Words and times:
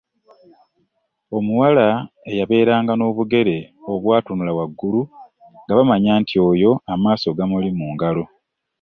Omuwala 1.37 1.87
eyabeeranga 2.29 2.93
n'obugere 2.95 3.57
obwatunula 3.91 4.51
waggulu 4.57 5.01
nga 5.63 5.73
bamanya 5.77 6.11
nti 6.21 6.35
oyo 6.49 6.71
amaaso 6.93 7.27
ga 7.37 7.45
muli 7.51 7.69
mu 7.77 7.87
ngalo. 7.93 8.23